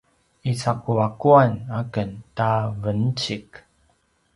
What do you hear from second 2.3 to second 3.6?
ta vencik